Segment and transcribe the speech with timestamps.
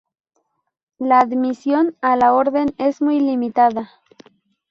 [0.97, 3.91] La admisión a la orden es muy limitada.